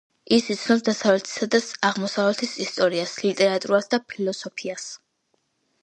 ის 0.35 0.45
იცნობს 0.53 0.85
დასავლეთისა 0.87 1.47
და 1.55 1.59
აღმოსავლეთის 1.89 2.55
ისტორიას, 2.65 3.15
ლიტერატურას 3.27 3.93
და 3.93 4.01
ფილოსოფიას. 4.15 4.91